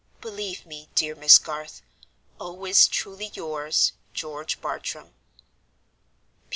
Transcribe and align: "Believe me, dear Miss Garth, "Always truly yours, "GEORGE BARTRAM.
"Believe 0.19 0.65
me, 0.65 0.89
dear 0.95 1.13
Miss 1.13 1.37
Garth, 1.37 1.83
"Always 2.39 2.87
truly 2.87 3.27
yours, 3.35 3.91
"GEORGE 4.15 4.59
BARTRAM. 4.59 5.13